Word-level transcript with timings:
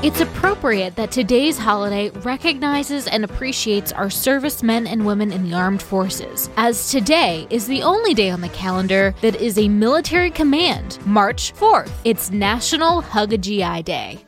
It's 0.00 0.20
appropriate 0.20 0.94
that 0.94 1.10
today's 1.10 1.58
holiday 1.58 2.10
recognizes 2.20 3.08
and 3.08 3.24
appreciates 3.24 3.90
our 3.90 4.08
servicemen 4.08 4.86
and 4.86 5.04
women 5.04 5.32
in 5.32 5.50
the 5.50 5.56
armed 5.56 5.82
forces, 5.82 6.48
as 6.56 6.92
today 6.92 7.48
is 7.50 7.66
the 7.66 7.82
only 7.82 8.14
day 8.14 8.30
on 8.30 8.40
the 8.40 8.48
calendar 8.50 9.12
that 9.22 9.34
is 9.34 9.58
a 9.58 9.68
military 9.68 10.30
command, 10.30 11.04
March 11.04 11.52
4th. 11.54 11.90
It's 12.04 12.30
National 12.30 13.00
Hug 13.00 13.32
a 13.32 13.38
GI 13.38 13.82
Day. 13.82 14.27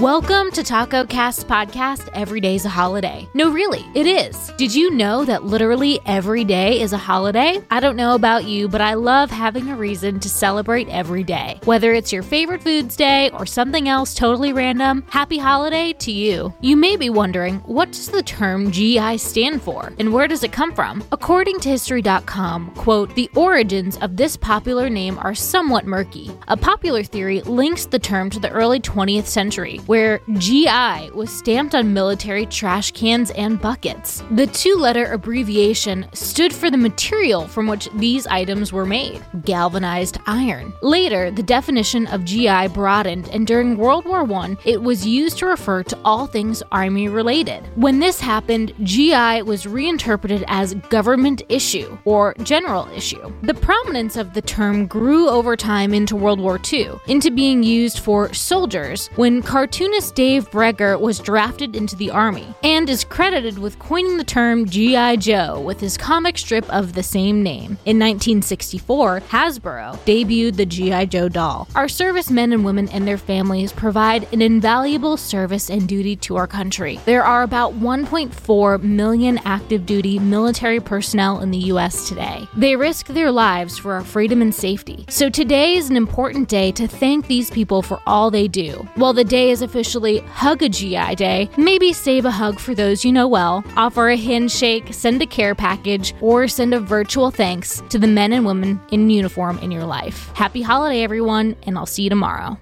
Welcome 0.00 0.52
to 0.52 0.62
Taco 0.62 1.04
Cast 1.04 1.48
podcast. 1.48 2.08
Every 2.14 2.40
day's 2.40 2.64
a 2.64 2.68
holiday. 2.68 3.28
No, 3.34 3.50
really, 3.50 3.84
it 3.96 4.06
is. 4.06 4.52
Did 4.56 4.72
you 4.72 4.92
know 4.92 5.24
that 5.24 5.42
literally 5.42 5.98
every 6.06 6.44
day 6.44 6.80
is 6.80 6.92
a 6.92 6.96
holiday? 6.96 7.60
I 7.68 7.80
don't 7.80 7.96
know 7.96 8.14
about 8.14 8.44
you, 8.44 8.68
but 8.68 8.80
I 8.80 8.94
love 8.94 9.28
having 9.28 9.68
a 9.68 9.74
reason 9.74 10.20
to 10.20 10.28
celebrate 10.28 10.88
every 10.88 11.24
day. 11.24 11.58
Whether 11.64 11.94
it's 11.94 12.12
your 12.12 12.22
favorite 12.22 12.62
foods 12.62 12.94
day 12.94 13.30
or 13.30 13.44
something 13.44 13.88
else 13.88 14.14
totally 14.14 14.52
random, 14.52 15.02
happy 15.08 15.36
holiday 15.36 15.92
to 15.94 16.12
you. 16.12 16.54
You 16.60 16.76
may 16.76 16.96
be 16.96 17.10
wondering, 17.10 17.56
what 17.62 17.90
does 17.90 18.08
the 18.08 18.22
term 18.22 18.70
GI 18.70 19.18
stand 19.18 19.62
for 19.62 19.92
and 19.98 20.12
where 20.12 20.28
does 20.28 20.44
it 20.44 20.52
come 20.52 20.72
from? 20.76 21.02
According 21.10 21.58
to 21.60 21.70
history.com, 21.70 22.70
quote, 22.76 23.12
the 23.16 23.28
origins 23.34 23.96
of 23.96 24.16
this 24.16 24.36
popular 24.36 24.88
name 24.88 25.18
are 25.18 25.34
somewhat 25.34 25.86
murky. 25.86 26.30
A 26.46 26.56
popular 26.56 27.02
theory 27.02 27.40
links 27.40 27.86
the 27.86 27.98
term 27.98 28.30
to 28.30 28.38
the 28.38 28.50
early 28.50 28.78
20th 28.78 29.26
century 29.26 29.80
where 29.88 30.20
GI 30.34 31.12
was 31.14 31.30
stamped 31.30 31.74
on 31.74 31.94
military 31.94 32.44
trash 32.44 32.90
cans 32.90 33.30
and 33.30 33.58
buckets. 33.58 34.22
The 34.32 34.46
two 34.46 34.74
letter 34.74 35.06
abbreviation 35.06 36.06
stood 36.12 36.52
for 36.52 36.70
the 36.70 36.76
material 36.76 37.48
from 37.48 37.66
which 37.66 37.88
these 37.94 38.26
items 38.26 38.70
were 38.70 38.84
made 38.84 39.24
galvanized 39.46 40.18
iron. 40.26 40.74
Later, 40.82 41.30
the 41.30 41.42
definition 41.42 42.06
of 42.08 42.26
GI 42.26 42.68
broadened, 42.68 43.28
and 43.30 43.46
during 43.46 43.78
World 43.78 44.04
War 44.04 44.30
I, 44.30 44.58
it 44.66 44.82
was 44.82 45.06
used 45.06 45.38
to 45.38 45.46
refer 45.46 45.82
to 45.84 45.98
all 46.04 46.26
things 46.26 46.62
Army 46.70 47.08
related. 47.08 47.66
When 47.74 47.98
this 47.98 48.20
happened, 48.20 48.74
GI 48.82 49.42
was 49.42 49.66
reinterpreted 49.66 50.44
as 50.48 50.74
government 50.90 51.40
issue 51.48 51.96
or 52.04 52.34
general 52.42 52.86
issue. 52.94 53.32
The 53.40 53.54
prominence 53.54 54.16
of 54.16 54.34
the 54.34 54.42
term 54.42 54.86
grew 54.86 55.30
over 55.30 55.56
time 55.56 55.94
into 55.94 56.14
World 56.14 56.40
War 56.40 56.60
II, 56.70 56.90
into 57.06 57.30
being 57.30 57.62
used 57.62 58.00
for 58.00 58.34
soldiers 58.34 59.08
when 59.16 59.40
cartoons 59.40 59.77
cartoonist 59.78 60.16
Dave 60.16 60.50
Breger 60.50 60.98
was 60.98 61.20
drafted 61.20 61.76
into 61.76 61.94
the 61.94 62.10
Army 62.10 62.52
and 62.64 62.90
is 62.90 63.04
credited 63.04 63.60
with 63.60 63.78
coining 63.78 64.16
the 64.16 64.24
term 64.24 64.66
G.I. 64.66 65.14
Joe 65.16 65.60
with 65.60 65.78
his 65.78 65.96
comic 65.96 66.36
strip 66.36 66.68
of 66.68 66.94
the 66.94 67.02
same 67.04 67.44
name. 67.44 67.78
In 67.84 67.96
1964, 68.00 69.20
Hasbro 69.20 69.96
debuted 69.98 70.56
the 70.56 70.66
G.I. 70.66 71.04
Joe 71.04 71.28
doll. 71.28 71.68
Our 71.76 71.86
servicemen 71.86 72.52
and 72.52 72.64
women 72.64 72.88
and 72.88 73.06
their 73.06 73.18
families 73.18 73.72
provide 73.72 74.26
an 74.32 74.42
invaluable 74.42 75.16
service 75.16 75.70
and 75.70 75.86
duty 75.88 76.16
to 76.16 76.34
our 76.34 76.48
country. 76.48 76.98
There 77.04 77.22
are 77.22 77.44
about 77.44 77.74
1.4 77.74 78.82
million 78.82 79.38
active 79.44 79.86
duty 79.86 80.18
military 80.18 80.80
personnel 80.80 81.38
in 81.38 81.52
the 81.52 81.58
U.S. 81.58 82.08
today. 82.08 82.48
They 82.56 82.74
risk 82.74 83.06
their 83.06 83.30
lives 83.30 83.78
for 83.78 83.92
our 83.92 84.02
freedom 84.02 84.42
and 84.42 84.52
safety. 84.52 85.04
So 85.08 85.30
today 85.30 85.76
is 85.76 85.88
an 85.88 85.96
important 85.96 86.48
day 86.48 86.72
to 86.72 86.88
thank 86.88 87.28
these 87.28 87.48
people 87.48 87.80
for 87.80 88.00
all 88.08 88.32
they 88.32 88.48
do. 88.48 88.72
While 88.96 89.12
the 89.12 89.22
day 89.22 89.50
is 89.52 89.67
officially 89.68 90.18
Hug 90.18 90.62
a 90.62 90.68
GI 90.68 91.14
Day, 91.16 91.50
maybe 91.56 91.92
save 91.92 92.24
a 92.24 92.30
hug 92.30 92.58
for 92.58 92.74
those 92.74 93.04
you 93.04 93.12
know 93.12 93.28
well, 93.28 93.62
offer 93.76 94.08
a 94.08 94.16
handshake, 94.16 94.94
send 94.94 95.20
a 95.20 95.26
care 95.26 95.54
package, 95.54 96.14
or 96.20 96.48
send 96.48 96.72
a 96.74 96.80
virtual 96.80 97.30
thanks 97.30 97.82
to 97.90 97.98
the 97.98 98.06
men 98.06 98.32
and 98.32 98.46
women 98.46 98.80
in 98.90 99.10
uniform 99.10 99.58
in 99.58 99.70
your 99.70 99.84
life. 99.84 100.30
Happy 100.34 100.62
holiday, 100.62 101.02
everyone, 101.02 101.54
and 101.64 101.76
I'll 101.76 101.86
see 101.86 102.04
you 102.04 102.10
tomorrow. 102.10 102.58